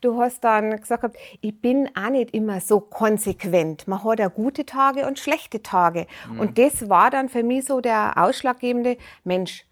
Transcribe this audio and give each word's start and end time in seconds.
du 0.00 0.20
hast 0.20 0.44
dann 0.44 0.80
gesagt, 0.80 1.16
ich 1.40 1.60
bin 1.60 1.88
auch 1.96 2.10
nicht 2.10 2.32
immer 2.34 2.60
so 2.60 2.80
konsequent. 2.80 3.88
Man 3.88 4.02
hat 4.04 4.18
ja 4.18 4.28
gute 4.28 4.66
Tage 4.66 5.06
und 5.06 5.18
schlechte 5.18 5.62
Tage. 5.62 6.06
Mhm. 6.30 6.40
Und 6.40 6.58
das 6.58 6.88
war 6.88 7.10
dann 7.10 7.28
für 7.28 7.42
mich 7.42 7.64
so 7.64 7.80
der 7.80 8.12
ausschlaggebende 8.16 8.96
Mensch. 9.24 9.64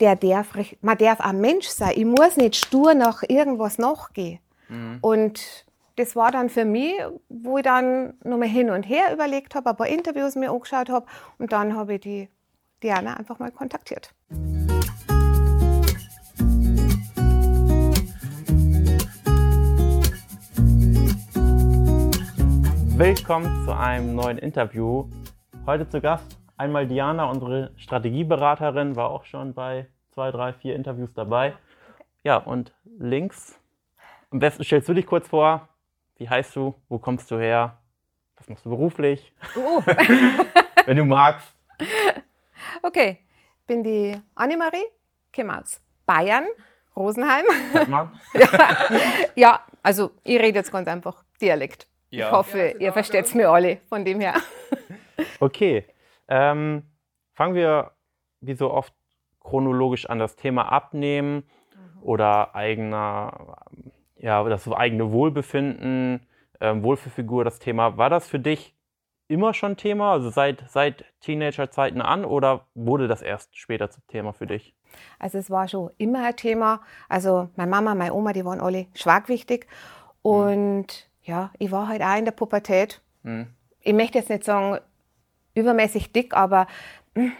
Der 0.00 0.16
darf, 0.16 0.54
man 0.80 0.96
darf 0.96 1.20
ein 1.20 1.40
Mensch 1.40 1.66
sein. 1.66 1.92
Ich 1.94 2.04
muss 2.04 2.36
nicht 2.36 2.56
stur 2.56 2.94
nach 2.94 3.22
irgendwas 3.28 3.78
nachgehen. 3.78 4.40
Mhm. 4.68 4.98
Und 5.02 5.66
das 5.96 6.16
war 6.16 6.30
dann 6.30 6.48
für 6.48 6.64
mich, 6.64 6.94
wo 7.28 7.58
ich 7.58 7.64
dann 7.64 8.14
nochmal 8.24 8.48
hin 8.48 8.70
und 8.70 8.84
her 8.84 9.12
überlegt 9.12 9.54
habe, 9.54 9.70
ein 9.70 9.76
paar 9.76 9.88
Interviews 9.88 10.34
mir 10.34 10.50
angeschaut 10.50 10.88
habe 10.88 11.06
und 11.38 11.52
dann 11.52 11.76
habe 11.76 11.94
ich 11.94 12.00
die 12.00 12.28
Diana 12.82 13.14
einfach 13.14 13.38
mal 13.38 13.50
kontaktiert. 13.50 14.14
Willkommen 23.00 23.64
zu 23.64 23.74
einem 23.74 24.14
neuen 24.14 24.36
Interview. 24.36 25.08
Heute 25.64 25.88
zu 25.88 26.02
Gast 26.02 26.38
einmal 26.58 26.86
Diana, 26.86 27.30
unsere 27.30 27.72
Strategieberaterin, 27.76 28.94
war 28.94 29.08
auch 29.08 29.24
schon 29.24 29.54
bei 29.54 29.86
zwei, 30.10 30.30
drei, 30.30 30.52
vier 30.52 30.76
Interviews 30.76 31.14
dabei. 31.14 31.54
Ja, 32.24 32.36
und 32.36 32.74
links, 32.98 33.58
am 34.30 34.38
besten 34.38 34.64
stellst 34.64 34.86
du 34.86 34.92
dich 34.92 35.06
kurz 35.06 35.28
vor. 35.28 35.66
Wie 36.18 36.28
heißt 36.28 36.54
du? 36.54 36.74
Wo 36.90 36.98
kommst 36.98 37.30
du 37.30 37.38
her? 37.38 37.78
Was 38.36 38.50
machst 38.50 38.66
du 38.66 38.68
beruflich? 38.68 39.32
Uh. 39.56 39.80
Wenn 40.84 40.98
du 40.98 41.06
magst. 41.06 41.54
Okay, 42.82 43.20
bin 43.66 43.82
die 43.82 44.14
Annemarie, 44.34 44.84
komme 45.34 45.58
aus 45.58 45.80
Bayern, 46.04 46.44
Rosenheim. 46.94 47.46
ja. 47.88 48.12
ja, 49.36 49.60
also 49.82 50.10
ich 50.22 50.38
rede 50.38 50.58
jetzt 50.58 50.70
ganz 50.70 50.86
einfach 50.86 51.24
Dialekt. 51.40 51.86
Ja. 52.10 52.26
Ich 52.26 52.32
hoffe, 52.32 52.74
ihr 52.78 52.92
versteht 52.92 53.26
es 53.26 53.34
mir 53.34 53.48
alle 53.48 53.78
von 53.88 54.04
dem 54.04 54.20
her. 54.20 54.34
Okay, 55.38 55.84
ähm, 56.28 56.82
fangen 57.34 57.54
wir 57.54 57.92
wie 58.40 58.54
so 58.54 58.70
oft 58.70 58.94
chronologisch 59.40 60.08
an 60.08 60.18
das 60.18 60.34
Thema 60.34 60.72
Abnehmen 60.72 61.44
mhm. 61.74 62.02
oder 62.02 62.54
eigener, 62.54 63.58
ja, 64.16 64.42
das 64.44 64.66
eigene 64.70 65.12
Wohlbefinden, 65.12 66.26
ähm, 66.60 66.82
Wohlfühlfigur, 66.82 67.44
das 67.44 67.58
Thema. 67.58 67.98
War 67.98 68.08
das 68.08 68.28
für 68.28 68.38
dich 68.38 68.74
immer 69.28 69.52
schon 69.52 69.76
Thema, 69.76 70.12
also 70.12 70.30
seit, 70.30 70.64
seit 70.68 71.04
Teenagerzeiten 71.20 72.00
an 72.00 72.24
oder 72.24 72.66
wurde 72.74 73.06
das 73.06 73.20
erst 73.20 73.56
später 73.58 73.90
zum 73.90 74.06
Thema 74.06 74.32
für 74.32 74.46
dich? 74.46 74.74
Also 75.18 75.36
es 75.36 75.50
war 75.50 75.68
schon 75.68 75.90
immer 75.98 76.24
ein 76.24 76.36
Thema. 76.36 76.80
Also 77.08 77.50
meine 77.56 77.70
Mama, 77.70 77.94
meine 77.94 78.14
Oma, 78.14 78.32
die 78.32 78.44
waren 78.44 78.60
alle 78.60 78.86
schwagwichtig 78.94 79.66
mhm. 80.24 80.30
und 80.30 80.86
mhm 80.86 81.09
ja, 81.30 81.50
ich 81.58 81.70
war 81.70 81.86
halt 81.86 82.02
auch 82.02 82.16
in 82.16 82.24
der 82.24 82.32
Pubertät. 82.32 83.00
Mhm. 83.22 83.46
Ich 83.80 83.94
möchte 83.94 84.18
jetzt 84.18 84.28
nicht 84.28 84.44
sagen 84.44 84.78
übermäßig 85.54 86.12
dick, 86.12 86.34
aber 86.34 86.66
hm, 87.14 87.32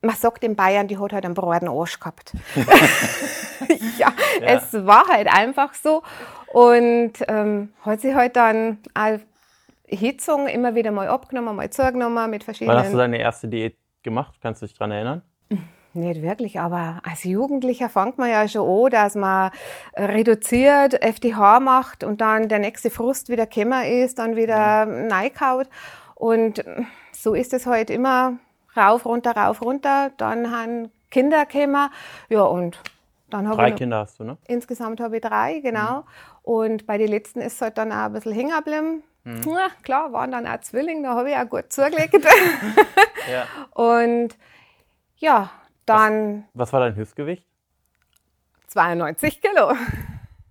man 0.00 0.16
sagt 0.16 0.42
in 0.42 0.56
Bayern, 0.56 0.88
die 0.88 0.98
hat 0.98 1.12
halt 1.12 1.24
einen 1.24 1.34
breiten 1.34 1.68
Arsch 1.68 2.00
gehabt. 2.00 2.32
ja, 3.98 4.12
ja, 4.40 4.46
es 4.46 4.72
war 4.72 5.06
halt 5.08 5.28
einfach 5.32 5.74
so. 5.74 6.02
Und 6.52 7.12
ähm, 7.28 7.72
hat 7.82 8.00
sich 8.00 8.14
halt 8.14 8.36
dann 8.36 8.78
auch 8.94 9.18
Hitzung 9.86 10.48
immer 10.48 10.74
wieder 10.74 10.90
mal 10.90 11.08
abgenommen, 11.08 11.54
mal 11.54 11.70
zugenommen 11.70 12.30
mit 12.30 12.44
verschiedenen. 12.44 12.76
Wann 12.76 12.84
hast 12.84 12.92
du 12.92 12.98
deine 12.98 13.18
erste 13.18 13.48
Diät 13.48 13.76
gemacht? 14.02 14.34
Kannst 14.40 14.62
du 14.62 14.66
dich 14.66 14.74
daran 14.76 14.92
erinnern? 14.92 15.22
Nicht 15.94 16.22
wirklich, 16.22 16.58
aber 16.58 17.00
als 17.04 17.24
Jugendlicher 17.24 17.90
fängt 17.90 18.16
man 18.16 18.30
ja 18.30 18.48
schon 18.48 18.66
an, 18.84 18.90
dass 18.90 19.14
man 19.14 19.50
reduziert, 19.94 20.94
FDH 21.02 21.60
macht 21.60 22.02
und 22.02 22.22
dann 22.22 22.48
der 22.48 22.60
nächste 22.60 22.88
Frust 22.88 23.28
wieder 23.28 23.46
Kämmer 23.46 23.86
ist, 23.86 24.18
dann 24.18 24.34
wieder 24.34 24.86
neikaut. 24.86 25.68
Und 26.14 26.64
so 27.12 27.34
ist 27.34 27.52
es 27.52 27.66
halt 27.66 27.90
immer 27.90 28.38
rauf, 28.76 29.04
runter, 29.04 29.36
rauf, 29.36 29.60
runter. 29.60 30.12
Dann 30.16 30.50
haben 30.50 30.90
Kinder 31.10 31.44
gekommen. 31.46 31.90
Ja, 32.28 32.42
und 32.42 32.80
dann 33.28 33.46
habe 33.46 33.56
drei 33.56 33.68
ich. 33.68 33.72
Drei 33.72 33.78
Kinder 33.78 33.98
hast 33.98 34.18
du, 34.18 34.24
ne? 34.24 34.38
Insgesamt 34.46 35.00
habe 35.00 35.16
ich 35.16 35.22
drei, 35.22 35.60
genau. 35.60 36.00
Mhm. 36.00 36.04
Und 36.42 36.86
bei 36.86 36.98
den 36.98 37.08
letzten 37.08 37.40
ist 37.40 37.54
es 37.54 37.62
halt 37.62 37.78
dann 37.78 37.92
auch 37.92 38.06
ein 38.06 38.12
bisschen 38.12 38.32
hängen 38.32 38.56
geblieben. 38.56 39.02
Mhm. 39.24 39.42
Ja, 39.46 39.68
klar, 39.82 40.12
waren 40.12 40.32
dann 40.32 40.46
auch 40.46 40.60
Zwillinge, 40.60 41.02
da 41.02 41.14
habe 41.14 41.30
ich 41.30 41.36
auch 41.36 41.48
gut 41.48 41.72
zugelegt. 41.72 42.14
ja. 43.30 43.46
Und 43.80 44.36
ja, 45.16 45.50
dann. 45.86 46.44
Was, 46.54 46.68
was 46.68 46.72
war 46.72 46.80
dein 46.80 46.94
Höchstgewicht? 46.96 47.46
92 48.68 49.40
Kilo. 49.40 49.72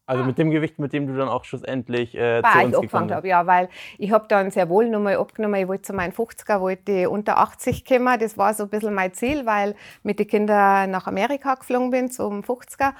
Also 0.05 0.25
mit 0.25 0.37
dem 0.37 0.51
Gewicht, 0.51 0.77
mit 0.77 0.91
dem 0.91 1.07
du 1.07 1.15
dann 1.15 1.29
auch 1.29 1.45
schlussendlich 1.45 2.15
äh, 2.15 2.41
zu 2.41 2.65
uns 2.65 2.81
gekommen 2.81 3.13
habe, 3.13 3.29
ja, 3.29 3.47
weil 3.47 3.69
ich 3.97 4.11
habe 4.11 4.25
dann 4.27 4.51
sehr 4.51 4.67
wohl 4.67 4.89
nochmal 4.89 5.15
abgenommen, 5.15 5.61
ich 5.61 5.67
wollte 5.69 5.83
zu 5.83 5.93
meinen 5.93 6.11
50er, 6.11 6.59
wollte 6.59 7.09
unter 7.09 7.37
80 7.37 7.85
kommen, 7.85 8.19
das 8.19 8.37
war 8.37 8.53
so 8.53 8.63
ein 8.63 8.69
bisschen 8.69 8.93
mein 8.93 9.13
Ziel, 9.13 9.45
weil 9.45 9.73
mit 10.03 10.19
den 10.19 10.27
Kindern 10.27 10.91
nach 10.91 11.07
Amerika 11.07 11.55
geflogen 11.55 11.91
bin, 11.91 12.11
zum 12.11 12.41
50er 12.41 12.91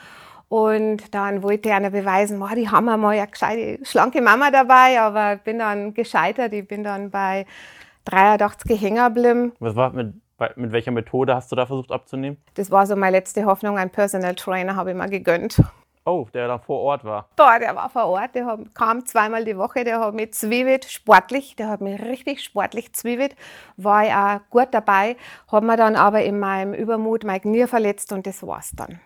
und 0.48 1.14
dann 1.14 1.44
wollte 1.44 1.70
ich 1.70 1.76
einer 1.76 1.90
beweisen, 1.90 2.42
oh, 2.42 2.56
die 2.56 2.70
haben 2.70 2.86
mal 2.86 3.04
eine 3.06 3.28
gescheite, 3.28 3.86
schlanke 3.86 4.22
Mama 4.22 4.52
dabei, 4.52 5.00
aber 5.02 5.38
bin 5.38 5.60
dann 5.60 5.94
gescheitert, 5.94 6.54
ich 6.54 6.68
bin 6.68 6.84
dann 6.84 7.10
bei 7.10 7.46
83 8.06 8.82
hängen 8.82 9.14
geblieben. 9.14 9.52
Was 9.60 9.76
war 9.76 9.92
mit 9.92 10.14
mit 10.56 10.72
welcher 10.72 10.92
Methode 10.92 11.36
hast 11.36 11.52
du 11.52 11.56
da 11.56 11.66
versucht 11.66 11.92
abzunehmen? 11.92 12.38
Das 12.56 12.72
war 12.72 12.86
so 12.86 12.96
meine 12.96 13.18
letzte 13.18 13.46
Hoffnung. 13.46 13.78
Ein 13.78 13.90
Personal 13.90 14.36
Trainer 14.36 14.76
habe 14.76 14.92
ich 14.92 14.98
mir 14.98 15.10
gegönnt. 15.10 15.62
Oh, 16.04 16.28
der 16.34 16.48
da 16.48 16.58
vor 16.58 16.80
Ort 16.80 17.04
war. 17.04 17.30
Boah, 17.36 17.60
der 17.60 17.76
war 17.76 17.90
vor 17.90 18.06
Ort. 18.08 18.34
Der 18.34 18.58
kam 18.74 19.06
zweimal 19.06 19.46
die 19.46 19.56
Woche. 19.56 19.84
Der 19.84 20.00
hat 20.00 20.16
mich 20.16 20.34
zwiebelt, 20.34 20.86
sportlich. 20.86 21.56
Der 21.56 21.70
hat 21.70 21.82
mich 21.82 22.02
richtig 22.02 22.44
sportlich 22.44 22.94
zwiebelt. 22.94 23.36
War 23.78 24.06
ich 24.06 24.14
auch 24.14 24.50
gut 24.50 24.70
dabei. 24.72 25.16
Hat 25.52 25.64
mir 25.64 25.78
dann 25.78 25.96
aber 25.96 26.24
in 26.24 26.40
meinem 26.40 26.74
Übermut 26.74 27.24
mein 27.24 27.42
Knie 27.42 27.68
verletzt 27.68 28.12
und 28.14 28.26
das 28.26 28.46
war's 28.46 28.72
dann. 28.76 29.00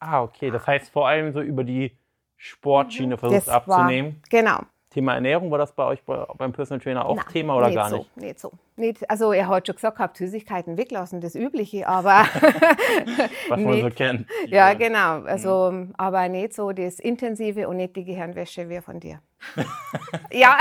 Ah, 0.00 0.22
okay. 0.22 0.50
Das 0.50 0.66
heißt 0.66 0.90
vor 0.90 1.06
allem 1.06 1.32
so 1.32 1.42
über 1.42 1.64
die 1.64 1.98
Sportschiene 2.36 3.16
mhm. 3.16 3.18
versucht 3.18 3.48
abzunehmen. 3.50 4.14
War, 4.14 4.28
genau. 4.30 4.60
Thema 4.92 5.14
Ernährung, 5.14 5.50
war 5.50 5.58
das 5.58 5.72
bei 5.72 5.84
euch 5.84 6.02
beim 6.04 6.52
Personal 6.52 6.80
Trainer 6.80 7.06
auch 7.06 7.16
Nein, 7.16 7.26
Thema 7.32 7.56
oder 7.56 7.72
gar 7.72 7.88
so, 7.88 7.96
nicht? 7.98 8.16
Nicht 8.16 8.40
so. 8.40 8.52
Nicht, 8.76 9.10
also 9.10 9.32
er 9.32 9.48
hat 9.48 9.66
schon 9.66 9.76
gesagt, 9.76 9.98
habt 9.98 10.16
Süßigkeiten 10.16 10.76
weglassen, 10.76 11.20
das 11.20 11.34
Übliche, 11.34 11.86
aber 11.86 12.24
was 13.48 13.60
man 13.60 13.80
so 13.80 13.90
kennt. 13.90 14.26
Ja, 14.48 14.74
genau. 14.74 15.22
Also, 15.22 15.70
mhm. 15.72 15.94
aber 15.96 16.28
nicht 16.28 16.54
so 16.54 16.72
das 16.72 17.00
Intensive 17.00 17.68
und 17.68 17.76
nicht 17.76 17.96
die 17.96 18.04
Gehirnwäsche 18.04 18.68
wie 18.68 18.80
von 18.80 19.00
dir. 19.00 19.20
ja. 20.32 20.56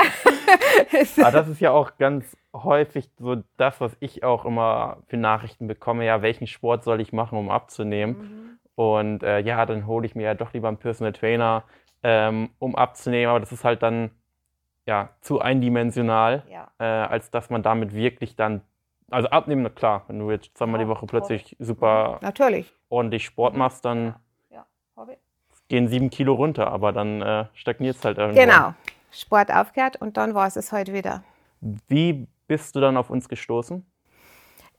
aber 1.17 1.27
ah, 1.27 1.31
das 1.31 1.47
ist 1.47 1.61
ja 1.61 1.71
auch 1.71 1.97
ganz 1.97 2.37
häufig 2.53 3.09
so 3.19 3.37
das, 3.57 3.79
was 3.79 3.95
ich 3.99 4.23
auch 4.23 4.45
immer 4.45 4.97
für 5.07 5.17
Nachrichten 5.17 5.67
bekomme. 5.67 6.05
Ja, 6.05 6.21
welchen 6.21 6.47
Sport 6.47 6.83
soll 6.83 7.01
ich 7.01 7.13
machen, 7.13 7.37
um 7.37 7.49
abzunehmen? 7.49 8.17
Mhm. 8.17 8.41
Und 8.75 9.23
äh, 9.23 9.39
ja, 9.39 9.65
dann 9.65 9.87
hole 9.87 10.05
ich 10.05 10.15
mir 10.15 10.23
ja 10.23 10.33
doch 10.33 10.53
lieber 10.53 10.67
einen 10.67 10.77
Personal 10.77 11.13
Trainer, 11.13 11.63
ähm, 12.03 12.49
um 12.59 12.75
abzunehmen. 12.75 13.29
Aber 13.29 13.39
das 13.39 13.51
ist 13.51 13.63
halt 13.63 13.83
dann 13.83 14.11
ja, 14.85 15.09
zu 15.21 15.39
eindimensional, 15.39 16.43
ja. 16.49 16.71
äh, 16.79 16.83
als 16.83 17.29
dass 17.31 17.49
man 17.49 17.63
damit 17.63 17.93
wirklich 17.93 18.35
dann, 18.35 18.61
also 19.09 19.29
abnehmen, 19.29 19.73
klar, 19.75 20.03
wenn 20.07 20.19
du 20.19 20.31
jetzt 20.31 20.57
zweimal 20.57 20.79
ja, 20.79 20.85
die 20.85 20.89
Woche 20.89 21.05
plötzlich 21.05 21.55
super 21.59 22.19
Natürlich. 22.21 22.73
ordentlich 22.89 23.25
Sport 23.25 23.55
machst, 23.55 23.85
dann 23.85 24.15
ja. 24.49 24.65
gehen 25.67 25.87
sieben 25.87 26.09
Kilo 26.09 26.33
runter, 26.33 26.71
aber 26.71 26.91
dann 26.91 27.21
äh, 27.21 27.45
stagniert 27.53 27.97
es 27.97 28.05
halt 28.05 28.17
irgendwo. 28.17 28.39
Genau, 28.39 28.73
Sport 29.11 29.53
aufgehört 29.53 29.97
und 30.01 30.17
dann 30.17 30.33
war 30.33 30.47
es 30.47 30.55
es 30.55 30.71
heute 30.71 30.93
wieder. 30.93 31.23
Wie 31.59 32.27
bist 32.47 32.75
du 32.75 32.79
dann 32.79 32.97
auf 32.97 33.09
uns 33.09 33.29
gestoßen? 33.29 33.85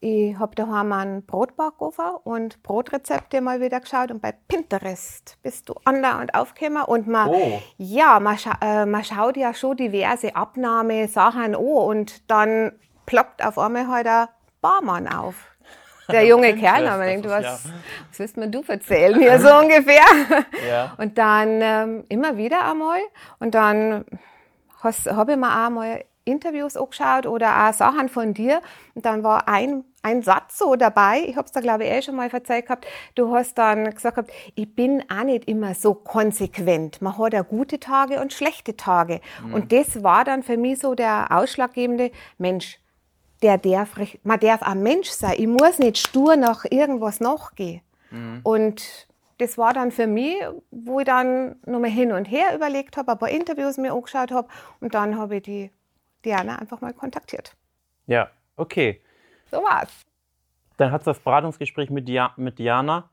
Ich 0.04 0.36
habe 0.36 0.52
daheim 0.56 0.92
einen 0.92 1.24
Brotbackofen 1.24 2.16
und 2.24 2.60
Brotrezepte 2.64 3.40
mal 3.40 3.60
wieder 3.60 3.78
geschaut 3.78 4.10
und 4.10 4.20
bei 4.20 4.32
Pinterest 4.48 5.38
bist 5.44 5.68
du 5.68 5.76
online 5.86 6.18
und 6.22 6.34
aufgekommen 6.34 6.82
und 6.82 7.06
man, 7.06 7.28
oh. 7.28 7.62
ja, 7.76 8.18
man, 8.18 8.36
scha 8.36 8.58
äh, 8.60 8.84
man 8.84 9.04
schaut 9.04 9.36
ja 9.36 9.54
schon 9.54 9.76
diverse 9.76 10.34
Abnahmesachen 10.34 11.54
an 11.54 11.54
und 11.54 12.28
dann 12.28 12.72
ploppt 13.06 13.44
auf 13.44 13.60
einmal 13.60 13.86
halt 13.86 14.08
ein 14.08 14.26
Barmann 14.60 15.06
auf. 15.06 15.36
Der 16.10 16.26
junge 16.26 16.56
Kerl, 16.56 16.88
aber 16.88 17.04
denkt, 17.04 17.28
was, 17.28 17.44
ja. 17.44 17.52
was 18.10 18.18
willst 18.18 18.36
mir 18.36 18.48
du 18.48 18.64
erzählen 18.66 19.16
hier 19.20 19.38
so 19.38 19.56
ungefähr? 19.56 20.02
Ja. 20.68 20.94
Und 20.98 21.16
dann 21.16 21.60
ähm, 21.60 22.04
immer 22.08 22.36
wieder 22.36 22.68
einmal 22.68 22.98
und 23.38 23.54
dann 23.54 24.04
habe 24.82 25.32
ich 25.32 25.38
mir 25.38 25.64
auch 25.64 25.70
mal 25.70 26.04
Interviews 26.24 26.76
angeschaut 26.76 27.26
oder 27.26 27.68
auch 27.68 27.72
Sachen 27.72 28.08
von 28.08 28.34
dir. 28.34 28.60
Und 28.94 29.04
dann 29.04 29.22
war 29.22 29.48
ein, 29.48 29.84
ein 30.02 30.22
Satz 30.22 30.58
so 30.58 30.74
dabei, 30.74 31.22
ich 31.26 31.36
habe 31.36 31.46
es 31.46 31.52
da 31.52 31.60
glaube 31.60 31.84
ich 31.84 31.90
eh 31.90 32.02
schon 32.02 32.16
mal 32.16 32.28
verzeiht 32.28 32.66
gehabt, 32.66 32.86
du 33.14 33.34
hast 33.34 33.56
dann 33.56 33.90
gesagt 33.90 34.16
gehabt, 34.16 34.32
ich 34.54 34.74
bin 34.74 35.02
auch 35.08 35.24
nicht 35.24 35.46
immer 35.48 35.74
so 35.74 35.94
konsequent. 35.94 37.00
Man 37.00 37.16
hat 37.16 37.32
ja 37.32 37.42
gute 37.42 37.78
Tage 37.78 38.20
und 38.20 38.32
schlechte 38.32 38.76
Tage. 38.76 39.20
Mhm. 39.44 39.54
Und 39.54 39.72
das 39.72 40.02
war 40.02 40.24
dann 40.24 40.42
für 40.42 40.56
mich 40.56 40.80
so 40.80 40.94
der 40.94 41.28
ausschlaggebende 41.30 42.10
Mensch. 42.38 42.78
Der 43.42 43.58
darf, 43.58 43.96
man 44.22 44.38
darf 44.38 44.62
ein 44.62 44.82
Mensch 44.82 45.08
sein. 45.08 45.34
Ich 45.36 45.46
muss 45.46 45.78
nicht 45.78 45.98
stur 45.98 46.36
nach 46.36 46.64
irgendwas 46.68 47.20
nachgehen. 47.20 47.80
Mhm. 48.10 48.40
Und 48.42 49.08
das 49.38 49.58
war 49.58 49.72
dann 49.72 49.90
für 49.90 50.06
mich, 50.06 50.36
wo 50.70 51.00
ich 51.00 51.06
dann 51.06 51.56
nochmal 51.66 51.90
hin 51.90 52.12
und 52.12 52.26
her 52.26 52.54
überlegt 52.54 52.96
habe, 52.96 53.12
ein 53.12 53.18
paar 53.18 53.28
Interviews 53.28 53.76
mir 53.76 53.92
angeschaut 53.92 54.30
habe 54.30 54.48
und 54.80 54.94
dann 54.94 55.18
habe 55.18 55.36
ich 55.36 55.42
die 55.42 55.70
Diana 56.24 56.56
einfach 56.56 56.80
mal 56.80 56.92
kontaktiert. 56.92 57.56
Ja, 58.06 58.30
okay. 58.56 59.00
So 59.52 59.62
war's. 59.62 60.06
Dann 60.78 60.90
hat 60.90 61.06
das 61.06 61.20
Beratungsgespräch 61.20 61.90
mit, 61.90 62.08
Dia 62.08 62.32
mit 62.36 62.58
Diana. 62.58 63.10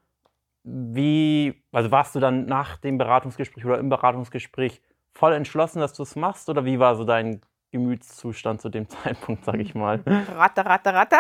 Wie, 0.63 1.62
also 1.71 1.91
warst 1.91 2.15
du 2.15 2.19
dann 2.19 2.45
nach 2.45 2.77
dem 2.77 2.97
Beratungsgespräch 2.97 3.65
oder 3.65 3.77
im 3.77 3.89
Beratungsgespräch 3.89 4.81
voll 5.13 5.33
entschlossen, 5.33 5.80
dass 5.80 5.94
du 5.94 6.03
es 6.03 6.15
machst? 6.15 6.50
Oder 6.50 6.63
wie 6.63 6.80
war 6.80 6.95
so 6.95 7.03
dein 7.03 7.41
Gemütszustand 7.71 8.62
zu 8.62 8.69
dem 8.69 8.88
Zeitpunkt, 8.89 9.44
sage 9.44 9.62
ich 9.62 9.75
mal? 9.75 10.01
Ratter, 10.06 10.65
ratter, 10.65 10.94
ratter. 10.94 11.19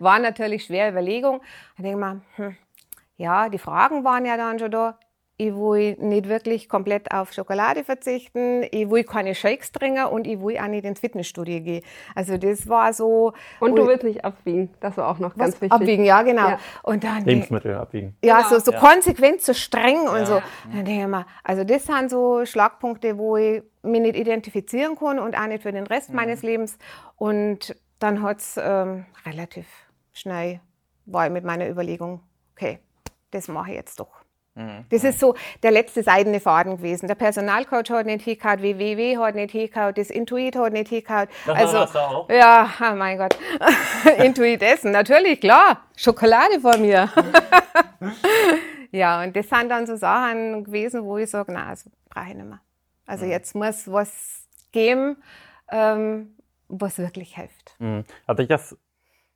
War 0.00 0.18
natürlich 0.18 0.64
schwere 0.64 0.90
Überlegung. 0.90 1.40
Ich 1.76 1.82
denke 1.82 1.98
mal, 1.98 2.20
hm, 2.34 2.56
ja, 3.16 3.48
die 3.48 3.58
Fragen 3.58 4.02
waren 4.02 4.26
ja 4.26 4.36
dann 4.36 4.58
schon 4.58 4.72
da. 4.72 4.98
Ich 5.36 5.52
will 5.52 5.96
nicht 5.98 6.28
wirklich 6.28 6.68
komplett 6.68 7.10
auf 7.10 7.32
Schokolade 7.32 7.82
verzichten, 7.82 8.62
ich 8.70 8.88
will 8.88 9.02
keine 9.02 9.34
Shakes 9.34 9.72
trinken 9.72 10.04
und 10.04 10.28
ich 10.28 10.40
will 10.40 10.56
auch 10.58 10.68
nicht 10.68 10.84
ins 10.84 11.00
Fitnessstudio 11.00 11.60
gehen. 11.60 11.84
Also 12.14 12.38
das 12.38 12.68
war 12.68 12.92
so. 12.92 13.32
Und 13.58 13.74
du 13.74 13.84
willst 13.86 14.04
nicht 14.04 14.24
abwiegen, 14.24 14.70
das 14.78 14.96
war 14.96 15.08
auch 15.08 15.18
noch 15.18 15.36
ganz 15.36 15.60
wichtig. 15.60 15.72
Abwiegen, 15.72 16.04
ja 16.04 16.22
genau. 16.22 16.50
Ja. 16.50 16.58
Und 16.84 17.02
dann 17.02 17.24
Lebensmittel 17.24 17.74
abwiegen. 17.74 18.16
Ja, 18.22 18.42
genau. 18.42 18.48
so, 18.50 18.58
so 18.60 18.72
ja. 18.72 18.78
konsequent, 18.78 19.42
so 19.42 19.54
streng 19.54 20.06
und 20.06 20.24
so. 20.26 20.40
Dann 20.72 20.84
denke 20.84 21.02
ich 21.02 21.08
mir, 21.08 21.26
also 21.42 21.64
das 21.64 21.84
sind 21.84 22.10
so 22.10 22.44
Schlagpunkte, 22.44 23.18
wo 23.18 23.36
ich 23.36 23.62
mich 23.82 24.00
nicht 24.00 24.16
identifizieren 24.16 24.96
kann 24.96 25.18
und 25.18 25.36
auch 25.36 25.46
nicht 25.48 25.62
für 25.64 25.72
den 25.72 25.86
Rest 25.88 26.10
mhm. 26.10 26.16
meines 26.16 26.42
Lebens. 26.42 26.78
Und 27.16 27.74
dann 27.98 28.22
hat 28.22 28.38
es 28.38 28.56
ähm, 28.62 29.06
relativ 29.26 29.66
schnell, 30.12 30.60
war 31.06 31.26
ich 31.26 31.32
mit 31.32 31.44
meiner 31.44 31.68
Überlegung, 31.68 32.20
okay, 32.54 32.78
das 33.32 33.48
mache 33.48 33.70
ich 33.70 33.76
jetzt 33.76 33.98
doch. 33.98 34.23
Mhm. 34.54 34.84
Das 34.88 35.02
ist 35.02 35.18
so 35.18 35.34
der 35.62 35.72
letzte 35.72 36.02
seidene 36.02 36.38
Faden 36.38 36.76
gewesen. 36.76 37.08
Der 37.08 37.16
Personalcoach 37.16 37.90
hat 37.90 38.06
nicht 38.06 38.24
hingehauen, 38.24 38.62
WWW 38.62 39.18
hat 39.18 39.34
nicht 39.34 39.50
hingehauen, 39.50 39.94
das 39.94 40.10
Intuit 40.10 40.56
hat 40.56 40.72
nicht 40.72 40.88
hingehauen. 40.88 41.28
Also, 41.46 41.78
auch. 41.78 42.28
ja, 42.30 42.70
oh 42.80 42.94
mein 42.94 43.18
Gott. 43.18 43.36
Intuit 44.18 44.62
essen, 44.62 44.92
natürlich, 44.92 45.40
klar. 45.40 45.82
Schokolade 45.96 46.60
vor 46.60 46.76
mir. 46.76 47.10
ja, 48.92 49.22
und 49.22 49.34
das 49.34 49.48
sind 49.48 49.68
dann 49.68 49.86
so 49.86 49.96
Sachen 49.96 50.64
gewesen, 50.64 51.04
wo 51.04 51.18
ich 51.18 51.30
sage, 51.30 51.52
nein, 51.52 51.70
das 51.70 51.90
brauche 52.08 52.28
ich 52.28 52.34
nicht 52.34 52.46
mehr. 52.46 52.60
Also 53.06 53.24
mhm. 53.24 53.32
jetzt 53.32 53.54
muss 53.54 53.90
was 53.90 54.46
geben, 54.70 55.16
ähm, 55.70 56.36
was 56.68 56.98
wirklich 56.98 57.34
hilft. 57.34 57.74
Mhm. 57.80 58.04
Hat 58.28 58.38
dich 58.38 58.48
das, 58.48 58.78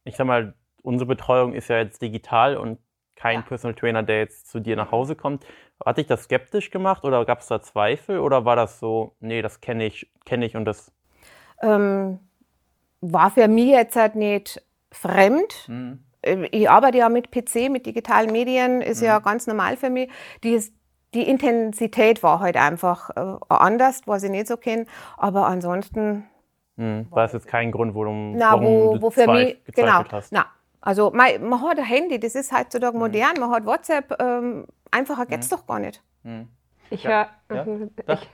ich 0.04 0.16
sag 0.16 0.28
mal, 0.28 0.54
unsere 0.82 1.06
Betreuung 1.06 1.54
ist 1.54 1.68
ja 1.68 1.78
jetzt 1.78 2.02
digital 2.02 2.56
und 2.56 2.78
kein 3.18 3.40
ja. 3.40 3.42
Personal 3.42 3.74
Trainer, 3.74 4.02
der 4.02 4.20
jetzt 4.20 4.48
zu 4.48 4.60
dir 4.60 4.76
nach 4.76 4.92
Hause 4.92 5.16
kommt. 5.16 5.44
Hat 5.84 5.98
dich 5.98 6.06
das 6.06 6.24
skeptisch 6.24 6.70
gemacht 6.70 7.04
oder 7.04 7.24
gab 7.24 7.40
es 7.40 7.48
da 7.48 7.60
Zweifel 7.60 8.20
oder 8.20 8.44
war 8.44 8.56
das 8.56 8.78
so, 8.78 9.16
nee, 9.20 9.42
das 9.42 9.60
kenne 9.60 9.86
ich, 9.86 10.10
kenne 10.24 10.46
ich 10.46 10.56
und 10.56 10.64
das? 10.64 10.92
Ähm, 11.60 12.20
war 13.00 13.30
für 13.30 13.48
mich 13.48 13.70
jetzt 13.70 13.96
halt 13.96 14.14
nicht 14.14 14.62
fremd. 14.92 15.68
Mhm. 15.68 16.04
Ich 16.50 16.70
arbeite 16.70 16.98
ja 16.98 17.08
mit 17.08 17.30
PC, 17.30 17.70
mit 17.70 17.86
digitalen 17.86 18.30
Medien, 18.30 18.80
ist 18.80 19.00
mhm. 19.00 19.06
ja 19.06 19.18
ganz 19.18 19.46
normal 19.46 19.76
für 19.76 19.90
mich. 19.90 20.10
Die, 20.44 20.60
die 21.14 21.28
Intensität 21.28 22.22
war 22.22 22.40
halt 22.40 22.56
einfach 22.56 23.10
äh, 23.10 23.36
anders, 23.48 24.02
was 24.06 24.22
ich 24.22 24.30
nicht 24.30 24.46
so 24.46 24.56
kenne. 24.56 24.86
Aber 25.16 25.46
ansonsten. 25.46 26.24
Mhm. 26.76 27.06
War 27.10 27.24
es 27.24 27.32
jetzt 27.32 27.48
kein 27.48 27.72
Grund, 27.72 27.94
warum, 27.94 28.36
na, 28.36 28.52
warum 28.52 28.64
wo, 28.64 28.94
du 28.94 29.02
wo 29.02 29.10
für 29.10 29.26
mich, 29.26 29.58
genau, 29.74 30.04
hast? 30.10 30.32
Na, 30.32 30.46
also 30.80 31.10
man, 31.10 31.48
man, 31.48 31.62
hat 31.62 31.78
ein 31.78 31.84
Handy, 31.84 32.20
das 32.20 32.34
ist 32.34 32.52
heutzutage 32.52 32.94
mhm. 32.94 33.00
modern, 33.00 33.40
man 33.40 33.50
hat 33.50 33.66
WhatsApp, 33.66 34.20
ähm, 34.20 34.66
einfacher 34.90 35.26
geht 35.26 35.40
es 35.40 35.50
mhm. 35.50 35.56
doch 35.56 35.66
gar 35.66 35.78
nicht. 35.78 36.02
Mhm. 36.22 36.48
Ich 36.90 37.06
höre 37.06 37.28
ja, 37.50 37.66
ich, 38.06 38.30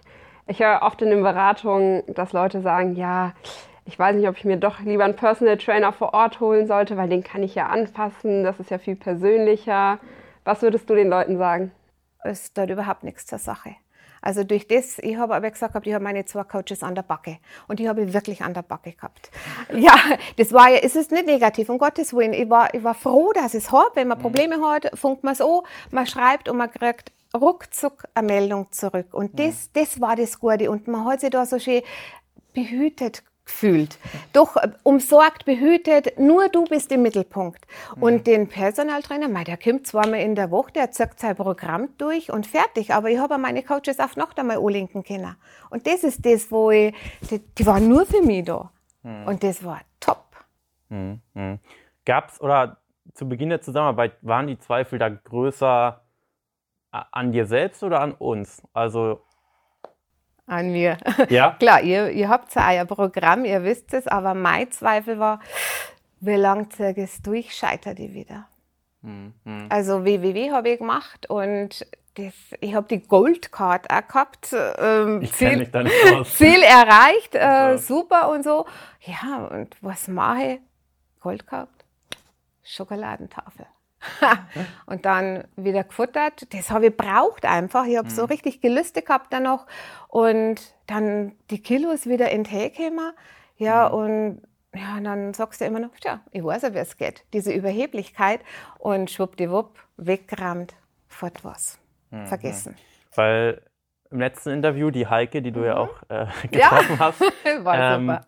ich 0.46 0.60
hör 0.60 0.82
oft 0.82 1.00
in 1.02 1.10
den 1.10 1.22
Beratungen, 1.22 2.02
dass 2.08 2.32
Leute 2.32 2.60
sagen, 2.60 2.94
ja, 2.96 3.32
ich 3.86 3.98
weiß 3.98 4.16
nicht, 4.16 4.28
ob 4.28 4.36
ich 4.36 4.44
mir 4.44 4.56
doch 4.56 4.80
lieber 4.80 5.04
einen 5.04 5.16
Personal 5.16 5.58
Trainer 5.58 5.92
vor 5.92 6.14
Ort 6.14 6.40
holen 6.40 6.66
sollte, 6.66 6.96
weil 6.96 7.08
den 7.08 7.22
kann 7.22 7.42
ich 7.42 7.54
ja 7.54 7.66
anfassen, 7.66 8.44
das 8.44 8.58
ist 8.60 8.70
ja 8.70 8.78
viel 8.78 8.96
persönlicher. 8.96 9.98
Was 10.44 10.62
würdest 10.62 10.88
du 10.88 10.94
den 10.94 11.08
Leuten 11.08 11.36
sagen? 11.36 11.72
Es 12.22 12.44
ist 12.44 12.58
dort 12.58 12.70
überhaupt 12.70 13.04
nichts 13.04 13.26
zur 13.26 13.38
Sache. 13.38 13.76
Also 14.24 14.42
durch 14.42 14.66
das, 14.66 14.98
ich 15.00 15.16
habe 15.18 15.34
aber 15.34 15.50
gesagt, 15.50 15.86
ich 15.86 15.92
habe 15.92 16.02
meine 16.02 16.24
zwei 16.24 16.44
Coaches 16.44 16.82
an 16.82 16.94
der 16.94 17.02
Backe. 17.02 17.36
Und 17.68 17.78
die 17.78 17.90
habe 17.90 18.02
ich 18.02 18.14
wirklich 18.14 18.40
an 18.42 18.54
der 18.54 18.62
Backe 18.62 18.92
gehabt. 18.92 19.30
Ja, 19.74 19.96
das 20.38 20.50
war 20.50 20.70
ja, 20.70 20.78
es 20.78 20.96
ist 20.96 21.12
nicht 21.12 21.26
negativ, 21.26 21.68
um 21.68 21.76
Gottes 21.76 22.14
Willen. 22.14 22.32
Ich 22.32 22.48
war, 22.48 22.72
ich 22.72 22.82
war 22.82 22.94
froh, 22.94 23.32
dass 23.34 23.52
ich 23.52 23.64
es 23.64 23.70
habe. 23.70 23.90
Wenn 23.94 24.08
man 24.08 24.16
mhm. 24.16 24.22
Probleme 24.22 24.66
hat, 24.66 24.90
funkt 24.98 25.24
man 25.24 25.34
es 25.34 25.42
an, 25.42 25.60
man 25.90 26.06
schreibt 26.06 26.48
und 26.48 26.56
man 26.56 26.70
kriegt 26.70 27.12
ruckzuck 27.34 28.04
eine 28.14 28.26
Meldung 28.26 28.72
zurück. 28.72 29.12
Und 29.12 29.38
das, 29.38 29.70
das 29.74 30.00
war 30.00 30.16
das 30.16 30.40
Gute. 30.40 30.70
Und 30.70 30.88
man 30.88 31.04
hat 31.04 31.20
sich 31.20 31.28
da 31.28 31.44
so 31.44 31.58
schön 31.58 31.82
behütet 32.54 33.22
gefühlt. 33.44 33.98
Doch 34.32 34.56
äh, 34.56 34.70
umsorgt, 34.82 35.44
behütet, 35.44 36.18
nur 36.18 36.48
du 36.48 36.64
bist 36.64 36.90
im 36.92 37.02
Mittelpunkt. 37.02 37.66
Mhm. 37.96 38.02
Und 38.02 38.26
den 38.26 38.48
Personaltrainer, 38.48 39.28
mei, 39.28 39.44
der 39.44 39.56
kommt 39.56 39.86
zweimal 39.86 40.20
in 40.20 40.34
der 40.34 40.50
Woche, 40.50 40.72
der 40.72 40.90
zirkt 40.90 41.20
sein 41.20 41.36
Programm 41.36 41.88
durch 41.98 42.30
und 42.30 42.46
fertig. 42.46 42.94
Aber 42.94 43.10
ich 43.10 43.18
habe 43.18 43.38
meine 43.38 43.62
Coaches 43.62 44.00
auf 44.00 44.16
noch 44.16 44.36
einmal 44.36 44.58
anlenken 44.58 45.04
können. 45.04 45.36
Und 45.70 45.86
das 45.86 46.04
ist 46.04 46.24
das, 46.24 46.50
wo 46.50 46.70
ich, 46.70 46.94
die, 47.30 47.38
die 47.38 47.66
waren 47.66 47.88
nur 47.88 48.06
für 48.06 48.22
mich 48.22 48.44
da. 48.44 48.70
Mhm. 49.02 49.26
Und 49.26 49.42
das 49.42 49.64
war 49.64 49.80
top. 50.00 50.24
Mhm. 50.88 51.20
mhm. 51.34 51.58
Gab's 52.06 52.38
oder 52.40 52.78
zu 53.14 53.26
Beginn 53.26 53.48
der 53.48 53.62
Zusammenarbeit 53.62 54.16
waren 54.20 54.46
die 54.46 54.58
Zweifel 54.58 54.98
da 54.98 55.08
größer 55.08 56.02
an 56.90 57.32
dir 57.32 57.46
selbst 57.46 57.82
oder 57.82 58.00
an 58.00 58.12
uns? 58.12 58.62
Also 58.72 59.22
an 60.46 60.72
mir. 60.72 60.98
Ja. 61.28 61.52
Klar, 61.58 61.82
ihr, 61.82 62.10
ihr 62.10 62.28
habt 62.28 62.54
ja 62.54 62.70
euer 62.70 62.84
Programm, 62.84 63.44
ihr 63.44 63.64
wisst 63.64 63.94
es, 63.94 64.06
aber 64.06 64.34
mein 64.34 64.70
Zweifel 64.70 65.18
war, 65.18 65.40
wie 66.20 66.34
lange 66.34 66.68
ich 66.78 66.98
es 66.98 67.22
durch, 67.22 67.54
scheitert 67.54 67.98
ich 67.98 68.12
wieder. 68.14 68.48
Mhm. 69.02 69.32
Also 69.68 70.04
WWW 70.04 70.50
habe 70.50 70.70
ich 70.70 70.78
gemacht 70.78 71.28
und 71.28 71.86
das, 72.14 72.32
ich 72.60 72.74
habe 72.74 72.86
die 72.88 73.00
Goldcard 73.00 73.90
auch 73.90 74.08
gehabt. 74.08 74.54
Ähm, 74.78 75.22
ich 75.22 75.32
Ziel, 75.32 75.56
mich 75.56 75.70
da 75.70 75.82
nicht 75.82 76.12
aus. 76.12 76.34
Ziel 76.36 76.62
erreicht, 76.62 77.34
äh, 77.34 77.76
super 77.76 78.30
und 78.30 78.44
so. 78.44 78.66
Ja, 79.00 79.46
und 79.46 79.76
was 79.80 80.08
mache 80.08 80.44
ich? 80.44 80.60
Goldcard, 81.20 81.68
Schokoladentafel. 82.62 83.66
und 84.86 85.04
dann 85.04 85.44
wieder 85.56 85.84
gefuttert. 85.84 86.52
Das 86.54 86.70
habe 86.70 86.86
ich 86.86 86.96
braucht 86.96 87.44
einfach. 87.44 87.86
Ich 87.86 87.96
habe 87.96 88.08
mhm. 88.08 88.12
so 88.12 88.24
richtig 88.24 88.60
Gelüste 88.60 89.02
gehabt 89.02 89.32
dann 89.32 89.44
noch. 89.44 89.66
Und 90.08 90.74
dann 90.86 91.32
die 91.50 91.62
Kilos 91.62 92.06
wieder 92.06 92.30
in 92.30 92.44
den 92.44 92.72
gekommen. 92.72 93.12
Ja, 93.56 93.88
mhm. 93.88 93.94
und 93.94 94.42
ja, 94.74 94.96
und 94.96 95.04
dann 95.04 95.34
sagst 95.34 95.60
du 95.60 95.64
immer 95.64 95.78
noch, 95.78 95.90
ja, 96.02 96.20
ich 96.32 96.42
weiß 96.42 96.62
ja, 96.62 96.74
wie 96.74 96.78
es 96.78 96.96
geht. 96.96 97.24
Diese 97.32 97.52
Überheblichkeit 97.52 98.40
und 98.78 99.08
schwuppdiwupp, 99.08 99.78
weggerammt, 99.96 100.74
fort 101.06 101.44
was. 101.44 101.78
Mhm. 102.10 102.26
Vergessen. 102.26 102.76
Weil 103.14 103.62
im 104.10 104.18
letzten 104.18 104.50
Interview, 104.50 104.90
die 104.90 105.06
Heike, 105.06 105.42
die 105.42 105.52
du 105.52 105.64
ja 105.64 105.74
mhm. 105.74 105.80
auch 105.80 106.02
äh, 106.08 106.26
getroffen 106.48 106.96
ja. 106.96 106.98
hast, 106.98 107.20
war 107.64 107.78
ähm, 107.78 108.06
super 108.06 108.26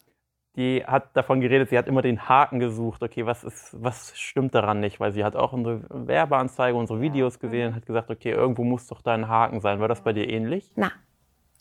die 0.56 0.84
hat 0.86 1.14
davon 1.14 1.40
geredet, 1.40 1.68
sie 1.68 1.76
hat 1.76 1.86
immer 1.86 2.02
den 2.02 2.28
Haken 2.28 2.60
gesucht. 2.60 3.02
Okay, 3.02 3.26
was 3.26 3.44
ist, 3.44 3.76
was 3.78 4.18
stimmt 4.18 4.54
daran 4.54 4.80
nicht? 4.80 5.00
Weil 5.00 5.12
sie 5.12 5.22
hat 5.22 5.36
auch 5.36 5.52
unsere 5.52 5.82
Werbeanzeige, 5.90 6.76
unsere 6.76 7.00
Videos 7.00 7.38
gesehen 7.38 7.68
und 7.68 7.74
hat 7.74 7.86
gesagt, 7.86 8.10
okay, 8.10 8.30
irgendwo 8.30 8.64
muss 8.64 8.86
doch 8.86 9.02
da 9.02 9.12
ein 9.12 9.28
Haken 9.28 9.60
sein. 9.60 9.80
War 9.80 9.88
das 9.88 10.00
bei 10.00 10.12
dir 10.14 10.28
ähnlich? 10.28 10.72
Na, 10.76 10.92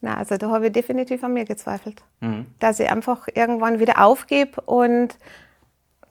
na, 0.01 0.17
also 0.17 0.37
da 0.37 0.49
habe 0.49 0.67
ich 0.67 0.71
definitiv 0.71 1.23
an 1.23 1.33
mir 1.33 1.45
gezweifelt, 1.45 2.03
mhm. 2.21 2.45
dass 2.59 2.79
ich 2.79 2.89
einfach 2.89 3.27
irgendwann 3.33 3.79
wieder 3.79 4.03
aufgebe 4.03 4.61
und 4.61 5.17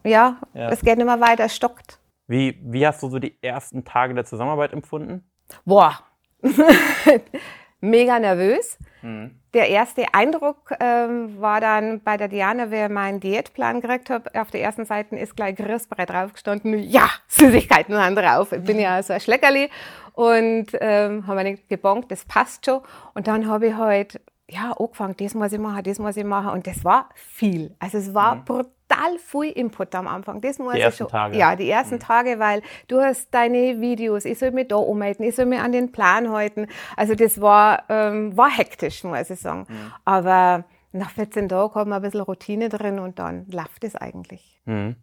ja, 0.05 0.39
ja, 0.53 0.69
es 0.69 0.81
geht 0.81 0.99
nicht 0.99 1.07
mehr 1.07 1.21
weiter, 1.21 1.45
es 1.45 1.57
stockt. 1.57 1.99
Wie, 2.27 2.59
wie 2.63 2.87
hast 2.87 3.03
du 3.03 3.09
so 3.09 3.19
die 3.19 3.39
ersten 3.43 3.85
Tage 3.85 4.15
der 4.15 4.25
Zusammenarbeit 4.25 4.73
empfunden? 4.73 5.25
Boah, 5.65 6.01
mega 7.81 8.19
nervös. 8.19 8.79
Mhm. 9.03 9.41
Der 9.55 9.69
erste 9.69 10.05
Eindruck 10.13 10.73
ähm, 10.81 11.41
war 11.41 11.61
dann 11.61 12.01
bei 12.01 12.17
der 12.17 12.27
Diana, 12.27 12.71
wer 12.71 12.89
meinen 12.89 13.21
Diätplan 13.21 13.81
gekriegt 13.81 14.11
hat. 14.11 14.37
Auf 14.37 14.51
der 14.51 14.63
ersten 14.63 14.85
Seite 14.85 15.15
ist 15.15 15.37
gleich 15.37 15.55
Grissbrei 15.55 16.05
draufgestanden. 16.07 16.77
Ja, 16.81 17.09
Süßigkeiten 17.29 17.95
waren 17.95 18.17
drauf. 18.17 18.51
Ich 18.51 18.65
bin 18.65 18.81
ja 18.81 19.01
so 19.03 19.13
ein 19.13 19.21
Schleckerli 19.21 19.71
und 20.13 20.67
ähm, 20.81 21.27
haben 21.27 21.45
wir 21.45 21.57
gebongt, 21.69 22.11
das 22.11 22.25
passt 22.25 22.67
schon. 22.67 22.81
Und 23.15 23.29
dann 23.29 23.47
habe 23.47 23.69
ich 23.69 23.75
halt 23.75 24.21
ja, 24.49 24.73
angefangen, 24.73 25.15
das 25.19 25.35
muss 25.35 25.53
ich 25.53 25.61
machen, 25.61 25.85
das 25.85 25.99
muss 26.01 26.17
ich 26.17 26.25
machen. 26.25 26.51
Und 26.51 26.67
das 26.67 26.85
war 26.85 27.09
viel. 27.15 27.75
Also 27.79 27.99
es 27.99 28.13
war 28.13 28.35
mhm. 28.35 28.45
Brutal 28.89 29.19
viel 29.19 29.53
Input 29.53 29.95
am 29.95 30.07
Anfang. 30.07 30.41
Das 30.41 30.59
muss 30.59 30.73
die 30.73 30.79
ich 30.79 30.85
ersten 30.85 31.05
schon. 31.05 31.09
Tage. 31.09 31.39
Ja, 31.39 31.57
die 31.57 31.69
ersten 31.69 31.97
mhm. 31.97 32.01
Tage, 32.01 32.39
weil 32.39 32.63
du 32.89 33.01
hast 33.01 33.33
deine 33.33 33.81
Videos, 33.81 34.25
ich 34.25 34.39
soll 34.39 34.51
mich 34.51 34.69
da 34.69 34.77
umhalten, 34.77 35.23
ich 35.23 35.37
soll 35.37 35.47
mich 35.47 35.61
an 35.61 35.73
den 35.73 35.93
Plan 35.93 36.31
halten. 36.31 36.67
Also 36.97 37.15
das 37.15 37.41
war, 37.41 37.85
ähm, 37.89 38.37
war 38.37 38.51
hektisch, 38.51 39.05
muss 39.05 39.31
ich 39.31 39.41
sagen. 39.41 39.67
Mhm. 39.69 39.93
Aber 40.05 40.65
nach 40.93 41.11
14 41.11 41.49
Tagen 41.49 41.75
haben 41.75 41.91
wir 41.91 41.97
ein 41.97 42.03
bisschen 42.03 42.21
Routine 42.21 42.69
drin 42.69 42.99
und 42.99 43.19
dann 43.19 43.47
läuft 43.49 43.85
es 43.85 43.97
eigentlich. 43.97 44.61
Mhm. 44.65 44.97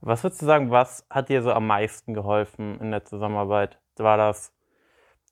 Was 0.00 0.22
würdest 0.22 0.42
du 0.42 0.46
sagen, 0.46 0.70
was 0.70 1.06
hat 1.08 1.30
dir 1.30 1.42
so 1.42 1.52
am 1.52 1.66
meisten 1.66 2.12
geholfen 2.12 2.78
in 2.80 2.90
der 2.90 3.04
Zusammenarbeit? 3.04 3.78
War 3.96 4.18
das 4.18 4.52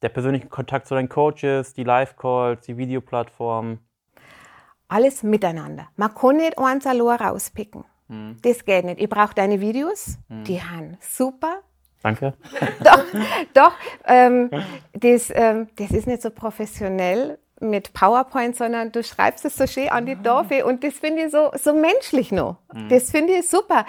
der 0.00 0.08
persönliche 0.08 0.48
Kontakt 0.48 0.86
zu 0.86 0.94
deinen 0.94 1.08
Coaches, 1.08 1.74
die 1.74 1.84
Live-Calls, 1.84 2.64
die 2.64 2.76
Videoplattformen? 2.76 3.80
Alles 4.92 5.22
miteinander. 5.22 5.88
Man 5.96 6.14
kann 6.14 6.37
nicht 6.37 6.58
eins 6.58 6.87
allein 6.87 7.16
rauspicken. 7.16 7.84
Hm. 8.08 8.37
Das 8.42 8.62
geht 8.64 8.84
nicht. 8.84 9.00
Ich 9.00 9.08
brauche 9.08 9.34
deine 9.34 9.58
Videos, 9.58 10.18
hm. 10.28 10.44
die 10.44 10.62
haben 10.62 10.99
super. 11.00 11.62
Danke. 12.02 12.34
doch, 12.84 13.04
doch 13.54 13.72
ähm, 14.06 14.50
das, 14.92 15.32
ähm, 15.34 15.68
das 15.76 15.92
ist 15.92 16.06
nicht 16.06 16.20
so 16.20 16.28
professionell 16.30 17.38
mit 17.61 17.94
PowerPoint, 17.94 18.54
sondern 18.54 18.92
du 18.92 19.02
schreibst 19.02 19.46
es 19.46 19.56
so 19.56 19.66
schön 19.66 19.88
an 19.88 20.04
die 20.04 20.16
Tafel 20.16 20.64
und 20.64 20.84
das 20.84 20.99
finde 20.99 21.25
ich 21.25 21.32
so, 21.32 21.50
so 21.54 21.72
menschlich 21.72 22.30
noch. 22.30 22.56
Mhm. 22.75 22.88
Das 22.90 23.11
finde 23.11 23.34
ich 23.34 23.49
super. 23.49 23.87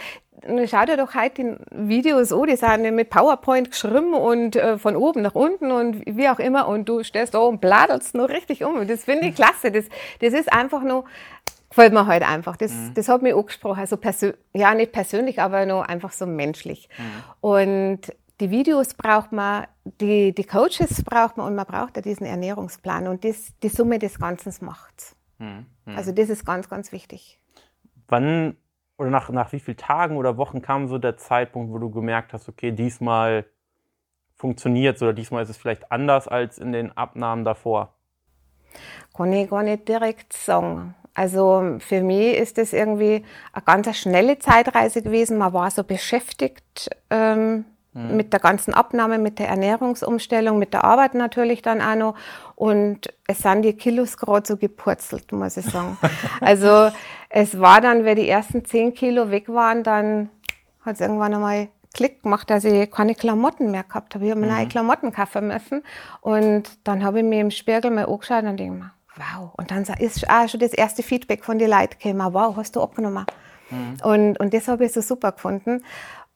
Schau 0.65 0.85
dir 0.85 0.97
doch 0.97 1.15
heute 1.15 1.57
die 1.71 1.87
Videos 1.89 2.31
an, 2.31 2.47
die 2.47 2.55
sind 2.55 2.95
mit 2.95 3.09
PowerPoint 3.09 3.71
geschrieben 3.71 4.13
und 4.13 4.55
äh, 4.55 4.77
von 4.77 4.95
oben 4.95 5.21
nach 5.21 5.35
unten 5.35 5.71
und 5.71 6.03
wie 6.05 6.27
auch 6.27 6.39
immer 6.39 6.67
und 6.67 6.89
du 6.89 7.03
stehst 7.03 7.33
da 7.33 7.39
und 7.39 7.61
bladelst 7.61 8.15
noch 8.15 8.29
richtig 8.29 8.63
um. 8.63 8.85
Das 8.87 9.05
finde 9.05 9.27
ich 9.27 9.35
klasse. 9.35 9.71
Das, 9.71 9.85
das 10.19 10.33
ist 10.33 10.51
einfach 10.51 10.83
nur, 10.83 11.05
gefällt 11.69 11.93
mir 11.93 12.05
halt 12.07 12.27
einfach. 12.27 12.57
Das, 12.57 12.71
mhm. 12.71 12.93
das 12.93 13.07
hat 13.07 13.21
mich 13.21 13.33
angesprochen. 13.33 13.79
Also 13.79 13.97
ja, 14.53 14.73
nicht 14.75 14.91
persönlich, 14.91 15.41
aber 15.41 15.65
nur 15.65 15.87
einfach 15.87 16.11
so 16.11 16.25
menschlich. 16.25 16.89
Mhm. 16.97 17.03
Und 17.41 17.99
die 18.39 18.51
Videos 18.51 18.93
braucht 18.95 19.31
man, 19.31 19.67
die, 19.85 20.33
die 20.33 20.43
Coaches 20.43 21.03
braucht 21.03 21.37
man 21.37 21.47
und 21.47 21.55
man 21.55 21.65
braucht 21.65 21.95
ja 21.95 22.01
diesen 22.01 22.25
Ernährungsplan 22.25 23.07
und 23.07 23.23
das, 23.23 23.53
die 23.61 23.69
Summe 23.69 23.99
des 23.99 24.19
Ganzen 24.19 24.53
macht. 24.65 25.15
Mhm. 25.37 25.65
Also 25.85 26.11
das 26.11 26.29
ist 26.29 26.45
ganz, 26.45 26.69
ganz 26.69 26.91
wichtig. 26.91 27.39
Wann 28.07 28.57
oder 29.03 29.11
nach, 29.11 29.29
nach 29.29 29.51
wie 29.51 29.59
vielen 29.59 29.77
Tagen 29.77 30.17
oder 30.17 30.37
Wochen 30.37 30.61
kam 30.61 30.87
so 30.87 30.97
der 30.97 31.17
Zeitpunkt, 31.17 31.71
wo 31.71 31.77
du 31.77 31.91
gemerkt 31.91 32.33
hast, 32.33 32.47
okay, 32.47 32.71
diesmal 32.71 33.45
funktioniert 34.35 35.01
oder 35.01 35.13
diesmal 35.13 35.43
ist 35.43 35.49
es 35.49 35.57
vielleicht 35.57 35.91
anders 35.91 36.27
als 36.27 36.57
in 36.57 36.71
den 36.71 36.95
Abnahmen 36.97 37.43
davor? 37.43 37.93
Kann 39.15 39.31
ich 39.33 39.49
gar 39.49 39.63
nicht 39.63 39.87
direkt 39.87 40.33
sagen. 40.33 40.95
Also 41.13 41.75
für 41.79 42.01
mich 42.01 42.37
ist 42.37 42.57
das 42.57 42.73
irgendwie 42.73 43.23
eine 43.51 43.63
ganz 43.63 43.95
schnelle 43.95 44.39
Zeitreise 44.39 45.03
gewesen. 45.03 45.37
Man 45.37 45.53
war 45.53 45.69
so 45.69 45.83
beschäftigt 45.83 46.89
ähm, 47.11 47.65
mhm. 47.93 48.15
mit 48.17 48.33
der 48.33 48.39
ganzen 48.39 48.73
Abnahme, 48.73 49.17
mit 49.17 49.39
der 49.39 49.49
Ernährungsumstellung, 49.49 50.59
mit 50.59 50.73
der 50.73 50.83
Arbeit 50.83 51.13
natürlich 51.13 51.61
dann 51.61 51.81
auch 51.81 51.95
noch. 51.95 52.15
Und 52.55 53.13
es 53.27 53.39
sind 53.39 53.63
die 53.63 53.73
Kilos 53.73 54.17
gerade 54.17 54.45
so 54.45 54.57
gepurzelt, 54.57 55.31
muss 55.31 55.57
ich 55.57 55.65
sagen. 55.65 55.97
also 56.41 56.91
es 57.29 57.59
war 57.59 57.81
dann, 57.81 58.05
wenn 58.05 58.15
die 58.15 58.29
ersten 58.29 58.65
zehn 58.65 58.93
Kilo 58.93 59.31
weg 59.31 59.49
waren, 59.49 59.83
dann 59.83 60.29
hat 60.81 60.95
es 60.95 61.01
irgendwann 61.01 61.33
einmal 61.33 61.69
Klick 61.93 62.23
gemacht, 62.23 62.49
dass 62.49 62.63
ich 62.63 62.89
keine 62.89 63.13
Klamotten 63.13 63.71
mehr 63.71 63.83
gehabt 63.83 64.15
habe. 64.15 64.25
Ich 64.25 64.31
habe 64.31 64.41
mir 64.41 64.47
mhm. 64.47 64.57
neue 64.57 64.67
Klamotten 64.67 65.11
kaufen 65.11 65.47
müssen. 65.47 65.83
Und 66.21 66.63
dann 66.83 67.03
habe 67.03 67.19
ich 67.19 67.25
mir 67.25 67.41
im 67.41 67.51
Spiegel 67.51 67.91
mal 67.91 68.05
angeschaut 68.05 68.43
und 68.43 68.57
denke 68.57 68.79
mir, 68.79 68.91
wow. 69.15 69.51
Und 69.57 69.69
dann 69.69 69.83
ist 69.83 70.29
auch 70.29 70.49
schon 70.49 70.59
das 70.59 70.73
erste 70.73 71.03
Feedback 71.03 71.45
von 71.45 71.59
den 71.59 71.69
Leuten 71.69 71.97
gekommen, 71.99 72.33
wow, 72.33 72.55
hast 72.57 72.75
du 72.75 72.81
abgenommen. 72.81 73.25
Mhm. 73.69 73.97
Und, 74.03 74.39
und 74.39 74.53
das 74.53 74.67
habe 74.67 74.85
ich 74.85 74.93
so 74.93 75.01
super 75.01 75.33
gefunden. 75.33 75.83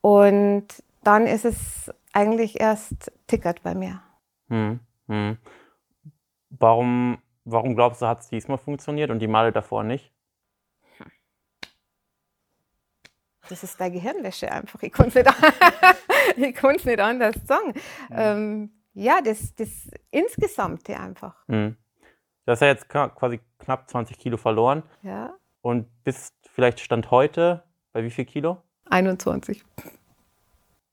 Und 0.01 0.67
dann 1.07 1.25
ist 1.25 1.45
es 1.45 1.89
eigentlich 2.11 2.59
erst 2.59 3.13
tickert 3.27 3.63
bei 3.63 3.73
mir. 3.73 4.01
Mhm. 4.49 4.81
Mhm. 5.07 5.37
Warum, 6.49 7.19
warum 7.45 7.75
glaubst 7.75 8.01
du, 8.01 8.07
hat 8.07 8.19
es 8.19 8.27
diesmal 8.27 8.57
funktioniert 8.57 9.09
und 9.09 9.19
die 9.19 9.27
Male 9.27 9.53
davor 9.53 9.85
nicht? 9.85 10.11
Das 13.47 13.63
ist 13.63 13.79
deine 13.79 13.93
Gehirnwäsche 13.93 14.51
einfach. 14.51 14.83
Ich 14.83 14.91
konnte 14.91 15.21
es 15.21 16.35
nicht, 16.35 16.61
nicht 16.85 16.99
anders 16.99 17.35
sagen. 17.45 17.69
Mhm. 18.09 18.15
Ähm, 18.17 18.71
ja, 18.93 19.21
das, 19.21 19.55
das 19.55 19.89
Insgesamte 20.11 20.99
einfach. 20.99 21.47
Mhm. 21.47 21.77
Du 22.45 22.51
hast 22.51 22.59
ja 22.59 22.67
jetzt 22.67 22.89
quasi 22.89 23.39
knapp 23.59 23.89
20 23.89 24.19
Kilo 24.19 24.35
verloren. 24.35 24.83
Ja. 25.03 25.37
Und 25.61 25.87
bist 26.03 26.33
vielleicht 26.51 26.81
Stand 26.81 27.11
heute 27.11 27.63
bei 27.93 28.03
wie 28.03 28.11
viel 28.11 28.25
Kilo? 28.25 28.61
21. 28.89 29.63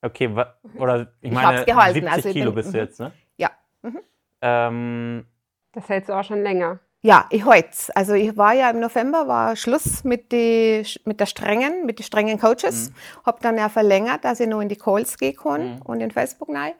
Okay, 0.04 0.34
oder 0.78 1.12
ich 1.20 1.32
meine, 1.32 1.60
ich 1.60 1.66
gehalten, 1.66 1.94
70 1.94 2.12
also 2.12 2.32
Kilo 2.32 2.52
bin, 2.52 2.54
bist 2.56 2.74
du 2.74 2.78
jetzt, 2.78 3.00
ne? 3.00 3.12
Ja. 3.36 3.50
Mhm. 3.82 4.00
Ähm, 4.42 5.26
das 5.72 5.88
hältst 5.88 6.08
du 6.08 6.12
auch 6.12 6.24
schon 6.24 6.42
länger. 6.42 6.80
Ja, 7.02 7.26
ich 7.30 7.44
heute. 7.44 7.68
Also 7.94 8.14
ich 8.14 8.36
war 8.36 8.54
ja 8.54 8.70
im 8.70 8.80
November, 8.80 9.28
war 9.28 9.56
Schluss 9.56 10.04
mit, 10.04 10.32
die, 10.32 10.84
mit 11.04 11.20
der 11.20 11.26
strengen, 11.26 11.84
mit 11.84 11.98
den 11.98 12.04
strengen 12.04 12.38
Coaches. 12.38 12.90
Mhm. 12.90 12.94
Hab 13.26 13.40
dann 13.40 13.58
ja 13.58 13.68
verlängert, 13.68 14.24
dass 14.24 14.40
ich 14.40 14.48
noch 14.48 14.60
in 14.60 14.68
die 14.68 14.76
Calls 14.76 15.18
gehen 15.18 15.36
kann 15.36 15.74
mhm. 15.74 15.82
und 15.82 16.00
in 16.00 16.10
Facebook 16.10 16.48
rein. 16.48 16.72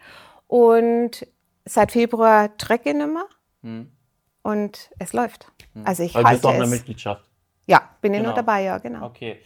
Und 0.47 1.27
seit 1.65 1.93
Februar 1.93 2.57
trecke 2.57 2.91
ich 2.91 2.97
nicht 2.97 3.13
mehr. 3.13 3.27
Mhm 3.63 3.91
und 4.45 4.91
es 4.99 5.13
läuft. 5.13 5.51
Hm. 5.73 5.83
Also 5.85 6.05
ich 6.05 6.15
Aber 6.15 6.29
halte 6.29 6.37
bist 6.37 6.45
du 6.45 6.49
auch 6.49 6.55
in 6.55 6.61
der 6.61 6.69
Mitgliedschaft? 6.69 7.25
Ja, 7.67 7.91
bin 8.01 8.13
genau. 8.13 8.23
ich 8.23 8.27
nur 8.27 8.35
dabei, 8.35 8.63
ja, 8.63 8.79
genau. 8.79 9.07
Okay. 9.07 9.41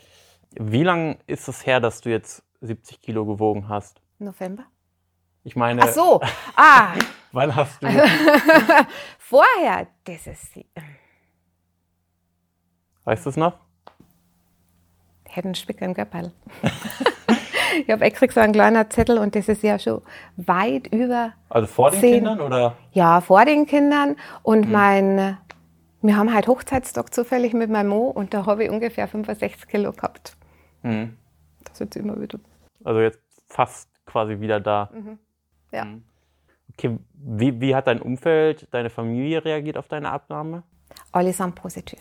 Wie 0.50 0.82
lange 0.82 1.18
ist 1.26 1.49
es 1.49 1.64
her, 1.64 1.80
dass 1.80 2.00
du 2.00 2.11
jetzt 2.11 2.42
70 2.61 3.00
Kilo 3.00 3.25
gewogen 3.25 3.69
hast? 3.69 4.00
November. 4.19 4.65
Ich 5.45 5.57
meine. 5.57 5.83
Ach 5.83 5.88
so, 5.88 6.21
ah. 6.57 6.95
wann 7.33 7.55
hast 7.55 7.83
du? 7.83 7.87
Vorher, 9.19 9.87
das 10.05 10.27
ist. 10.27 10.61
Weißt 13.05 13.25
du 13.25 13.31
es 13.31 13.37
noch? 13.37 13.55
Hätten 15.25 15.55
Spicker 15.55 15.85
im 15.85 15.95
Göpperl. 15.95 16.33
Ich 17.87 17.91
habe 17.91 18.05
extra 18.05 18.29
so 18.31 18.41
einen 18.41 18.53
kleinen 18.53 18.91
Zettel 18.91 19.19
und 19.19 19.35
das 19.35 19.49
ist 19.49 19.62
ja 19.62 19.79
schon 19.79 20.03
weit 20.37 20.88
über. 20.88 21.33
Also 21.49 21.67
vor 21.67 21.91
den 21.91 22.00
zehn, 22.00 22.15
Kindern 22.15 22.41
oder? 22.41 22.77
Ja, 22.93 23.21
vor 23.21 23.45
den 23.45 23.67
Kindern. 23.67 24.17
Und 24.43 24.67
mhm. 24.67 24.73
mein, 24.73 25.38
wir 26.03 26.17
haben 26.17 26.33
halt 26.33 26.49
Hochzeitstag 26.49 27.15
zufällig 27.15 27.55
mit 27.55 27.71
meinem 27.71 27.88
Mo 27.88 28.09
und 28.09 28.35
da 28.35 28.47
habe 28.47 28.65
ich 28.65 28.71
ungefähr 28.71 29.07
65 29.09 29.69
Kilo 29.69 29.93
gehabt. 29.93 30.37
Mhm. 30.83 31.17
Das 31.65 31.75
ist 31.75 31.81
jetzt 31.81 31.97
immer 31.97 32.21
wieder. 32.21 32.38
Also 32.88 33.00
jetzt 33.00 33.21
fast 33.49 33.90
quasi 34.07 34.40
wieder 34.40 34.61
da. 34.61 34.88
Mhm. 34.95 35.18
Ja. 35.73 35.85
Mhm. 35.85 36.04
Okay, 36.73 36.99
wie, 37.12 37.61
wie 37.61 37.75
hat 37.75 37.87
dein 37.87 38.00
Umfeld, 38.00 38.66
deine 38.71 38.88
Familie 38.88 39.45
reagiert 39.45 39.76
auf 39.76 39.88
deine 39.88 40.11
Abnahme? 40.11 40.62
Alle 41.12 41.35
sind 41.35 41.54
positiv. 41.54 42.00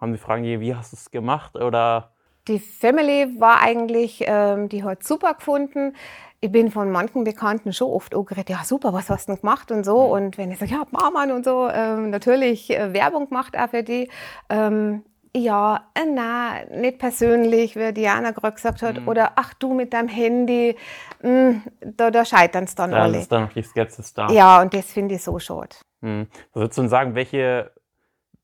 Haben 0.00 0.12
sie 0.12 0.18
fragen, 0.18 0.44
wie 0.44 0.72
hast 0.72 0.92
du 0.92 0.96
es 0.96 1.10
gemacht 1.10 1.56
oder? 1.56 2.12
Die 2.46 2.60
Family 2.60 3.40
war 3.40 3.60
eigentlich, 3.60 4.22
ähm, 4.24 4.68
die 4.68 4.84
hat 4.84 5.02
super 5.02 5.34
gefunden. 5.34 5.96
Ich 6.40 6.52
bin 6.52 6.70
von 6.70 6.92
manchen 6.92 7.24
Bekannten 7.24 7.72
schon 7.72 7.90
oft 7.90 8.14
angeredet, 8.14 8.50
ja 8.50 8.62
super, 8.62 8.92
was 8.92 9.10
hast 9.10 9.26
du 9.26 9.32
denn 9.32 9.40
gemacht 9.40 9.72
und 9.72 9.82
so. 9.82 10.04
Mhm. 10.04 10.12
Und 10.12 10.38
wenn 10.38 10.52
ich 10.52 10.60
sage, 10.60 10.70
ja, 10.70 10.84
Mama 10.92 11.24
und 11.24 11.44
so, 11.44 11.68
ähm, 11.68 12.10
natürlich 12.10 12.70
äh, 12.70 12.92
Werbung 12.92 13.30
gemacht 13.30 13.58
auch 13.58 13.70
für 13.70 13.82
die. 13.82 14.08
Ähm, 14.48 15.02
ja, 15.36 15.88
äh, 15.94 16.06
na, 16.06 16.64
nicht 16.70 16.98
persönlich, 16.98 17.74
wie 17.76 17.92
Diana 17.92 18.30
gerade 18.30 18.54
gesagt 18.54 18.82
hat, 18.82 19.00
mhm. 19.00 19.08
oder 19.08 19.32
ach 19.36 19.54
du 19.54 19.74
mit 19.74 19.92
deinem 19.92 20.08
Handy, 20.08 20.76
mh, 21.22 21.28
hm, 21.28 21.62
da, 21.96 22.10
da 22.10 22.24
scheitern 22.24 22.64
es 22.64 22.74
dann 22.74 22.92
ja, 22.92 22.98
alle. 22.98 23.18
ist 23.18 23.32
dann 23.32 23.44
noch 23.44 23.52
die 23.52 23.62
Skepsis 23.62 24.14
da. 24.14 24.28
Ja, 24.30 24.62
und 24.62 24.72
das 24.72 24.92
finde 24.92 25.16
ich 25.16 25.22
so 25.22 25.38
schade. 25.38 25.76
Mhm. 26.00 26.28
Was 26.52 26.62
würdest 26.62 26.78
du 26.78 26.82
denn 26.82 26.88
sagen, 26.88 27.14
welche, 27.14 27.72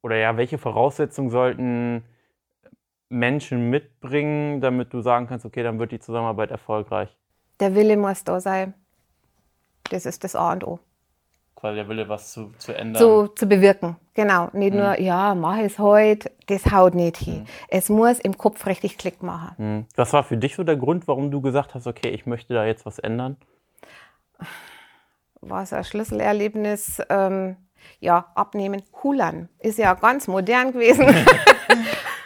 oder 0.03 0.17
ja, 0.17 0.37
welche 0.37 0.59
Voraussetzungen 0.59 1.31
sollten 1.31 2.05
Menschen 3.09 3.71
mitbringen, 3.71 4.61
damit 4.61 4.93
du 4.93 5.01
sagen 5.01 5.27
kannst, 5.27 5.45
okay, 5.45 5.63
dann 5.63 5.79
wird 5.79 5.93
die 5.93 6.01
Zusammenarbeit 6.01 6.51
erfolgreich? 6.51 7.17
Der 7.61 7.75
Wille 7.75 7.97
muss 7.97 8.25
da 8.25 8.41
sein. 8.41 8.75
Das 9.91 10.07
ist 10.07 10.25
das 10.25 10.35
A 10.35 10.53
und 10.53 10.67
O. 10.67 10.81
Quasi 11.55 11.77
der 11.77 11.89
Wille, 11.89 12.09
was 12.09 12.33
zu, 12.33 12.53
zu 12.59 12.75
ändern. 12.75 13.01
Zu, 13.01 13.29
zu 13.29 13.47
bewirken, 13.47 13.97
genau. 14.15 14.49
Nicht 14.53 14.73
mhm. 14.73 14.81
nur, 14.81 15.01
ja, 15.01 15.35
mach 15.35 15.59
es 15.59 15.79
heute, 15.79 16.31
das 16.47 16.73
haut 16.73 16.95
nicht 16.95 17.19
hin. 17.19 17.41
Mhm. 17.41 17.47
Es 17.69 17.89
muss 17.91 18.19
im 18.19 18.39
Kopf 18.39 18.67
richtig 18.67 18.97
Klick 18.97 19.23
machen. 19.23 19.55
Mhm. 19.59 19.87
Was 19.95 20.13
war 20.13 20.25
für 20.25 20.39
dich 20.39 20.57
so 20.57 20.65
der 20.65 20.77
Grund, 20.77 21.07
warum 21.07 21.31
du 21.31 21.43
gesagt 21.43 21.75
hast, 21.75 21.87
okay, 21.87 22.09
ich 22.09 22.25
möchte 22.25 22.55
da 22.55 22.65
jetzt 22.65 22.87
was 22.87 22.99
ändern? 22.99 23.37
War 25.43 25.63
es 25.63 25.73
ein 25.73 25.85
Schlüsselerlebnis? 25.85 27.03
Ähm, 27.11 27.57
ja, 27.99 28.27
abnehmen, 28.35 28.83
Hulan. 29.03 29.49
Ist 29.59 29.79
ja 29.79 29.95
ganz 29.95 30.29
modern 30.29 30.73
gewesen. 30.73 31.07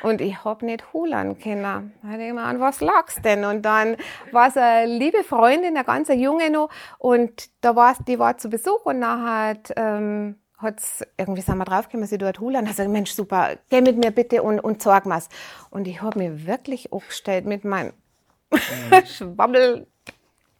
Und 0.04 0.20
ich 0.20 0.44
habe 0.44 0.66
nicht 0.66 0.92
hulan 0.92 1.38
können. 1.38 1.94
Da 2.02 2.10
ich 2.10 2.32
mir 2.32 2.42
an, 2.42 2.60
was 2.60 2.82
lag's 2.82 3.22
denn? 3.22 3.46
Und 3.46 3.62
dann 3.62 3.96
war 4.32 4.48
es 4.48 4.56
eine 4.58 4.86
liebe 4.86 5.24
Freundin, 5.24 5.74
eine 5.76 5.84
ganz 5.84 6.08
junge 6.08 6.50
noch, 6.50 6.68
und 6.98 7.48
da 7.62 7.74
war 7.74 7.96
die 8.06 8.18
war 8.18 8.36
zu 8.36 8.50
Besuch 8.50 8.84
und 8.84 8.98
nachher 8.98 9.56
ähm, 9.76 10.36
hat's, 10.58 11.02
irgendwie 11.16 11.40
sind 11.40 11.56
wir 11.56 11.64
draufgekommen, 11.64 12.06
sie 12.06 12.18
dort 12.18 12.38
hulan. 12.38 12.66
Gesagt, 12.66 12.90
Mensch, 12.90 13.12
super, 13.12 13.56
geh 13.70 13.80
mit 13.80 13.96
mir 13.96 14.10
bitte 14.10 14.42
und, 14.42 14.60
und 14.60 14.82
zeig 14.82 15.06
mir's. 15.06 15.30
Und 15.70 15.88
ich 15.88 16.02
habe 16.02 16.18
mir 16.18 16.46
wirklich 16.46 16.92
aufgestellt 16.92 17.46
mit 17.46 17.64
meinem 17.64 17.94
mhm. 18.50 18.58
Schwabbel 19.06 19.86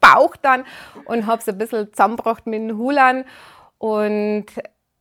Bauch 0.01 0.35
dann 0.37 0.65
und 1.05 1.27
habe 1.27 1.41
es 1.41 1.47
ein 1.47 1.57
bisschen 1.59 1.91
zusammengebracht 1.91 2.47
mit 2.47 2.61
dem 2.61 2.79
Hulan. 2.79 3.25
Und 3.77 4.47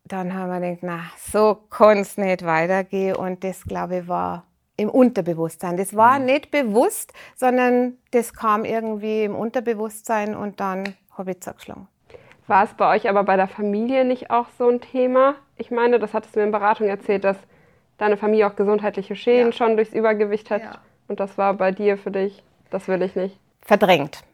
dann 0.05 0.35
haben 0.35 0.51
wir 0.51 0.61
gedacht, 0.61 0.83
na, 0.83 1.01
so 1.19 1.59
kann 1.71 1.99
es 1.99 2.19
nicht 2.19 2.45
weitergehen. 2.45 3.17
Und 3.17 3.43
das, 3.43 3.65
glaube 3.65 3.99
ich, 3.99 4.09
war 4.09 4.45
im 4.77 4.91
Unterbewusstsein. 4.91 5.77
Das 5.77 5.97
war 5.97 6.19
mhm. 6.19 6.27
nicht 6.27 6.51
bewusst, 6.51 7.13
sondern 7.37 7.97
das 8.11 8.35
kam 8.35 8.65
irgendwie 8.65 9.25
im 9.25 9.35
Unterbewusstsein 9.35 10.35
und 10.35 10.61
dann 10.61 10.95
habe 11.17 11.33
ich 11.33 11.41
zugeschlagen. 11.41 11.89
War 12.47 12.65
es 12.65 12.75
bei 12.75 12.95
euch 12.95 13.09
aber 13.09 13.25
bei 13.25 13.37
der 13.37 13.49
Familie 13.49 14.05
nicht 14.05 14.31
auch 14.31 14.47
so 14.59 14.69
ein 14.69 14.81
Thema? 14.81 15.37
Ich 15.57 15.71
meine, 15.71 15.99
das 15.99 16.13
hattest 16.13 16.35
du 16.35 16.41
mir 16.41 16.47
in 16.47 16.53
Beratung 16.53 16.89
erzählt, 16.89 17.25
dass 17.25 17.39
deine 17.97 18.17
Familie 18.17 18.47
auch 18.47 18.57
gesundheitliche 18.57 19.17
Schäden 19.17 19.47
ja. 19.47 19.53
schon 19.53 19.77
durchs 19.77 19.95
Übergewicht 19.95 20.51
hat. 20.51 20.63
Ja. 20.63 20.79
Und 21.09 21.21
das 21.21 21.39
war 21.39 21.55
bei 21.55 21.71
dir 21.71 21.97
für 21.97 22.11
dich, 22.11 22.43
das 22.71 22.89
will 22.89 23.01
ich 23.03 23.15
nicht. 23.15 23.39
Verdrängt. 23.63 24.25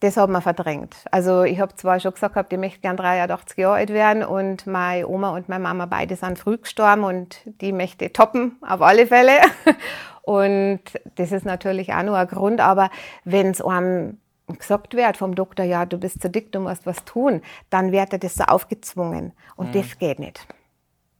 Das 0.00 0.16
hat 0.16 0.30
man 0.30 0.40
verdrängt. 0.40 0.96
Also 1.10 1.42
ich 1.42 1.60
habe 1.60 1.74
zwar 1.76 2.00
schon 2.00 2.14
gesagt 2.14 2.34
gehabt, 2.34 2.52
ich 2.52 2.58
möchte 2.58 2.80
gern 2.80 2.96
83 2.96 3.58
Jahre 3.58 3.76
alt 3.76 3.90
werden 3.90 4.24
und 4.24 4.66
meine 4.66 5.06
Oma 5.06 5.30
und 5.30 5.50
meine 5.50 5.62
Mama 5.62 5.84
beide 5.84 6.16
sind 6.16 6.38
früh 6.38 6.56
gestorben 6.56 7.04
und 7.04 7.42
die 7.60 7.72
möchte 7.72 8.10
toppen, 8.12 8.56
auf 8.62 8.80
alle 8.80 9.06
Fälle. 9.06 9.32
Und 10.22 10.82
das 11.16 11.32
ist 11.32 11.44
natürlich 11.44 11.92
auch 11.92 12.02
nur 12.02 12.16
ein 12.16 12.28
Grund, 12.28 12.60
aber 12.60 12.90
wenn 13.24 13.48
es 13.48 13.60
einem 13.62 14.18
gesagt 14.46 14.94
wird 14.94 15.16
vom 15.16 15.34
Doktor, 15.34 15.64
ja, 15.64 15.86
du 15.86 15.98
bist 15.98 16.22
zu 16.22 16.30
dick, 16.30 16.52
du 16.52 16.60
musst 16.60 16.86
was 16.86 17.04
tun, 17.04 17.42
dann 17.70 17.90
wird 17.90 18.22
das 18.22 18.34
so 18.34 18.44
aufgezwungen. 18.44 19.32
Und 19.56 19.68
mhm. 19.68 19.72
das 19.72 19.98
geht 19.98 20.18
nicht. 20.18 20.46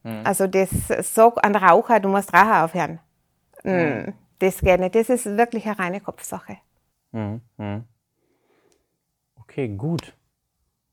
Mhm. 0.02 0.20
Also 0.24 0.46
das 0.46 0.70
sagt 1.00 1.42
ein 1.44 1.56
Raucher, 1.56 1.98
du 1.98 2.08
musst 2.08 2.32
Rauchen 2.32 2.52
aufhören. 2.52 3.00
Mhm. 3.64 3.72
mhm. 3.72 4.12
Das 4.38 4.60
geht 4.60 4.80
nicht. 4.80 4.94
Das 4.94 5.10
ist 5.10 5.26
wirklich 5.26 5.66
eine 5.66 5.78
reine 5.78 6.00
Kopfsache. 6.00 6.56
Okay, 9.50 9.66
gut. 9.66 10.12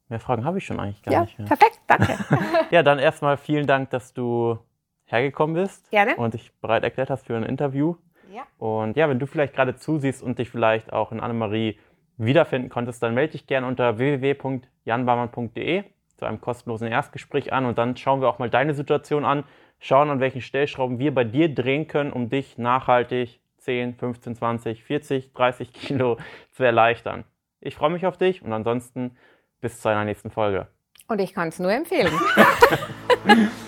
Mehr 0.10 0.20
Fragen 0.20 0.44
habe 0.44 0.58
ich 0.58 0.66
schon 0.66 0.80
eigentlich 0.80 1.04
gar 1.04 1.14
ja, 1.14 1.22
nicht 1.22 1.38
mehr. 1.38 1.48
Perfekt, 1.48 1.80
danke. 1.86 2.18
ja, 2.72 2.82
dann 2.82 2.98
erstmal 2.98 3.38
vielen 3.38 3.68
Dank, 3.68 3.92
dass 3.92 4.14
du 4.14 4.58
hergekommen 5.06 5.56
bist. 5.56 5.92
Gerne. 5.92 6.16
Und 6.16 6.34
dich 6.34 6.52
bereit 6.60 6.84
erklärt 6.84 7.12
hast 7.12 7.28
für 7.28 7.36
ein 7.38 7.44
Interview. 7.44 7.98
Ja. 8.34 8.42
Und 8.58 8.98
ja, 8.98 9.10
wenn 9.10 9.20
du 9.20 9.28
vielleicht 9.28 9.54
gerade 9.54 9.76
zusiehst 9.76 10.24
und 10.24 10.40
dich 10.40 10.50
vielleicht 10.50 10.92
auch 10.92 11.12
in 11.12 11.20
Annemarie 11.20 11.78
wiederfinden 12.18 12.70
konntest, 12.70 13.04
dann 13.04 13.14
melde 13.14 13.34
dich 13.34 13.46
gerne 13.46 13.68
unter 13.68 14.00
www.janbarmann.de 14.00 15.84
zu 16.18 16.26
einem 16.26 16.42
kostenlosen 16.42 16.88
Erstgespräch 16.88 17.54
an 17.54 17.66
und 17.66 17.78
dann 17.78 17.96
schauen 17.96 18.22
wir 18.22 18.28
auch 18.28 18.40
mal 18.40 18.50
deine 18.50 18.74
Situation 18.74 19.24
an, 19.24 19.44
schauen 19.78 20.10
an 20.10 20.20
welchen 20.20 20.42
Stellschrauben 20.42 20.98
wir 20.98 21.14
bei 21.14 21.26
dir 21.26 21.54
drehen 21.54 21.88
können, 21.88 22.12
um 22.12 22.30
dich 22.30 22.58
nachhaltig 22.58 23.40
10, 23.60 23.94
15, 23.98 24.36
20, 24.36 24.84
40, 24.84 25.34
30 25.34 25.74
Kilo 25.74 26.18
zu 26.54 26.64
erleichtern. 26.64 27.24
Ich 27.68 27.76
freue 27.76 27.90
mich 27.90 28.06
auf 28.06 28.18
dich 28.18 28.42
und 28.42 28.54
ansonsten 28.54 29.18
bis 29.60 29.82
zu 29.82 29.90
einer 29.90 30.06
nächsten 30.06 30.32
Folge. 30.32 30.70
Und 31.10 31.20
ich 31.20 31.34
kann 31.34 31.50
es 31.50 31.60
nur 31.60 31.70
empfehlen. 31.70 32.14